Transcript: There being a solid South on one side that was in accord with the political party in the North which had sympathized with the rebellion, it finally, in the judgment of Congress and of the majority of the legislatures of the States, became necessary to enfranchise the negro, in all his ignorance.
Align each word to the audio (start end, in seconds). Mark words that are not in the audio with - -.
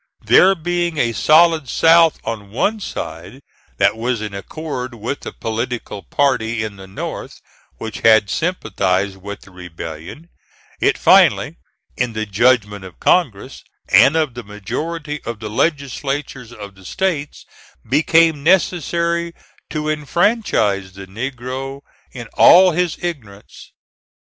There 0.25 0.55
being 0.55 0.97
a 0.97 1.13
solid 1.13 1.69
South 1.69 2.19
on 2.23 2.49
one 2.49 2.79
side 2.79 3.41
that 3.77 3.95
was 3.95 4.19
in 4.19 4.33
accord 4.33 4.95
with 4.95 5.19
the 5.19 5.31
political 5.31 6.01
party 6.01 6.63
in 6.63 6.75
the 6.77 6.87
North 6.87 7.39
which 7.77 7.99
had 7.99 8.27
sympathized 8.27 9.17
with 9.17 9.41
the 9.41 9.51
rebellion, 9.51 10.29
it 10.79 10.97
finally, 10.97 11.57
in 11.95 12.13
the 12.13 12.25
judgment 12.25 12.83
of 12.83 12.99
Congress 12.99 13.63
and 13.89 14.15
of 14.15 14.33
the 14.33 14.41
majority 14.43 15.21
of 15.23 15.39
the 15.39 15.51
legislatures 15.51 16.51
of 16.51 16.73
the 16.73 16.83
States, 16.83 17.45
became 17.87 18.41
necessary 18.41 19.35
to 19.69 19.87
enfranchise 19.87 20.93
the 20.93 21.05
negro, 21.05 21.81
in 22.11 22.25
all 22.33 22.71
his 22.71 22.97
ignorance. 23.03 23.69